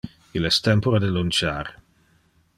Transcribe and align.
Il 0.39 0.47
es 0.49 0.57
tempore 0.67 1.01
de 1.03 1.11
lunchar. 1.17 1.71